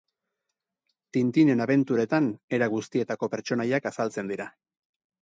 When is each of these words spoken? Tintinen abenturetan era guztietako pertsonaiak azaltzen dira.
Tintinen 1.17 1.61
abenturetan 1.65 2.29
era 2.59 2.71
guztietako 2.77 3.29
pertsonaiak 3.35 3.89
azaltzen 3.91 4.33
dira. 4.33 4.49